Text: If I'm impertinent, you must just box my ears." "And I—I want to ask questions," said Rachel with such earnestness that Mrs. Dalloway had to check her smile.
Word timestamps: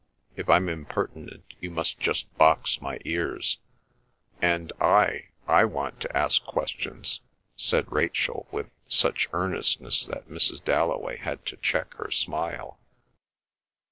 If 0.35 0.49
I'm 0.49 0.67
impertinent, 0.67 1.43
you 1.59 1.69
must 1.69 1.99
just 1.99 2.35
box 2.35 2.81
my 2.81 2.97
ears." 3.05 3.59
"And 4.41 4.73
I—I 4.81 5.65
want 5.65 5.99
to 6.01 6.17
ask 6.17 6.43
questions," 6.43 7.19
said 7.55 7.91
Rachel 7.91 8.47
with 8.51 8.71
such 8.87 9.29
earnestness 9.31 10.05
that 10.05 10.27
Mrs. 10.27 10.63
Dalloway 10.63 11.17
had 11.17 11.45
to 11.45 11.57
check 11.57 11.93
her 11.97 12.09
smile. 12.09 12.79